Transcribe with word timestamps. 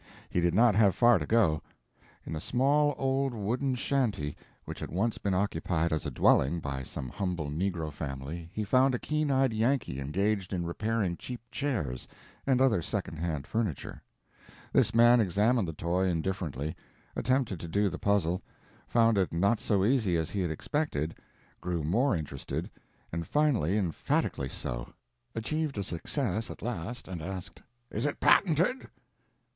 He 0.31 0.41
did 0.41 0.55
not 0.55 0.73
have 0.73 0.95
to 0.97 1.25
go 1.27 1.49
far. 1.53 1.61
In 2.25 2.35
a 2.35 2.39
small 2.39 2.95
old 2.97 3.35
wooden 3.35 3.75
shanty 3.75 4.35
which 4.65 4.79
had 4.79 4.89
once 4.89 5.19
been 5.19 5.35
occupied 5.35 5.93
as 5.93 6.07
a 6.07 6.09
dwelling 6.09 6.59
by 6.59 6.81
some 6.81 7.09
humble 7.09 7.51
negro 7.51 7.93
family 7.93 8.49
he 8.51 8.63
found 8.63 8.95
a 8.95 8.97
keen 8.97 9.29
eyed 9.29 9.53
Yankee 9.53 9.99
engaged 9.99 10.53
in 10.53 10.65
repairing 10.65 11.17
cheap 11.17 11.39
chairs 11.51 12.07
and 12.47 12.59
other 12.59 12.81
second 12.81 13.17
hand 13.17 13.45
furniture. 13.45 14.01
This 14.73 14.95
man 14.95 15.21
examined 15.21 15.67
the 15.67 15.73
toy 15.73 16.07
indifferently; 16.07 16.75
attempted 17.15 17.59
to 17.59 17.67
do 17.67 17.87
the 17.87 17.99
puzzle; 17.99 18.41
found 18.87 19.19
it 19.19 19.31
not 19.31 19.59
so 19.59 19.85
easy 19.85 20.17
as 20.17 20.31
he 20.31 20.39
had 20.41 20.49
expected; 20.49 21.13
grew 21.61 21.83
more 21.83 22.15
interested, 22.15 22.71
and 23.11 23.27
finally 23.27 23.77
emphatically 23.77 24.49
so; 24.49 24.93
achieved 25.35 25.77
a 25.77 25.83
success 25.83 26.49
at 26.49 26.63
last, 26.63 27.07
and 27.07 27.21
asked: 27.21 27.61
"Is 27.91 28.07
it 28.07 28.19
patented?" 28.19 28.87